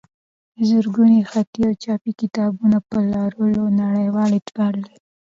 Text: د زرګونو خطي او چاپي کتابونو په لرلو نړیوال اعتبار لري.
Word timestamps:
د 0.55 0.57
زرګونو 0.69 1.17
خطي 1.31 1.61
او 1.67 1.73
چاپي 1.83 2.11
کتابونو 2.21 2.77
په 2.89 2.97
لرلو 3.13 3.63
نړیوال 3.81 4.29
اعتبار 4.33 4.73
لري. 4.83 4.97